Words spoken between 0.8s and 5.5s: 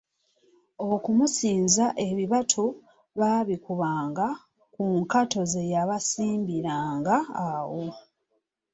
Okumusinza ebibatu baabikubanga ku nkato